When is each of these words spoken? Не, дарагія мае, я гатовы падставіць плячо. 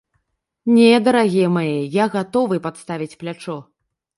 Не, 0.77 0.87
дарагія 1.09 1.51
мае, 1.57 1.77
я 2.03 2.09
гатовы 2.17 2.55
падставіць 2.65 3.17
плячо. 3.21 3.61